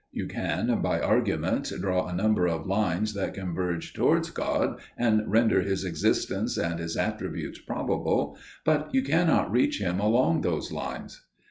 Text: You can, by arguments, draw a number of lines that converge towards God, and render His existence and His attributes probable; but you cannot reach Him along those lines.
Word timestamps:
You 0.11 0.25
can, 0.27 0.81
by 0.81 0.99
arguments, 0.99 1.69
draw 1.69 2.07
a 2.07 2.13
number 2.15 2.47
of 2.47 2.65
lines 2.65 3.13
that 3.13 3.35
converge 3.35 3.93
towards 3.93 4.31
God, 4.31 4.79
and 4.97 5.21
render 5.27 5.61
His 5.61 5.85
existence 5.85 6.57
and 6.57 6.79
His 6.79 6.97
attributes 6.97 7.59
probable; 7.59 8.35
but 8.65 8.89
you 8.95 9.03
cannot 9.03 9.51
reach 9.51 9.79
Him 9.79 9.99
along 9.99 10.41
those 10.41 10.71
lines. 10.71 11.23